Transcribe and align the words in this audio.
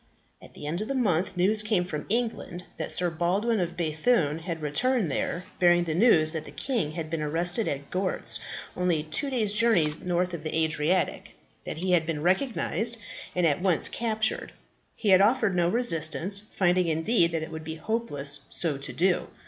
At 0.41 0.55
the 0.55 0.65
end 0.65 0.81
of 0.81 0.89
a 0.89 0.95
month, 0.95 1.37
news 1.37 1.61
came 1.61 1.85
from 1.85 2.07
England 2.09 2.63
that 2.77 2.91
Sir 2.91 3.11
Baldwin 3.11 3.59
of 3.59 3.77
B‚thune 3.77 4.39
had 4.39 4.63
returned 4.63 5.11
there, 5.11 5.43
bearing 5.59 5.83
the 5.83 5.93
news 5.93 6.33
that 6.33 6.43
the 6.45 6.49
King 6.49 6.93
had 6.93 7.07
been 7.11 7.21
arrested 7.21 7.67
at 7.67 7.91
Gortz, 7.91 8.39
only 8.75 9.03
two 9.03 9.29
days' 9.29 9.53
journey 9.53 9.91
north 10.01 10.33
of 10.33 10.41
the 10.41 10.57
Adriatic 10.63 11.35
that 11.67 11.77
he 11.77 11.91
had 11.91 12.07
been 12.07 12.23
recognized, 12.23 12.97
and 13.35 13.45
at 13.45 13.61
once 13.61 13.89
captured. 13.89 14.53
He 14.95 15.09
had 15.09 15.21
offered 15.21 15.53
no 15.55 15.69
resistance, 15.69 16.41
finding 16.55 16.87
indeed 16.87 17.31
that 17.33 17.43
it 17.43 17.51
would 17.51 17.63
be 17.63 17.75
hopeless 17.75 18.39
so 18.49 18.77
to 18.79 18.93
do. 18.93 19.27